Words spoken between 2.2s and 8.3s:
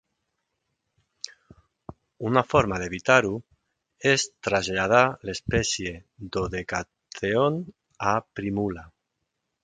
Una forma d'evitar-ho és traslladar l'espècie "Dodecatheon" a